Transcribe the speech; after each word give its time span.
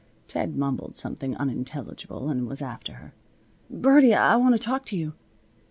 Ted 0.27 0.57
mumbled 0.57 0.95
something 0.95 1.37
unintelligible 1.37 2.27
and 2.27 2.47
was 2.47 2.59
after 2.59 2.93
her. 2.93 3.13
"Birdie! 3.69 4.15
I 4.15 4.35
want 4.35 4.55
to 4.55 4.59
talk 4.59 4.83
to 4.87 4.97
you." 4.97 5.13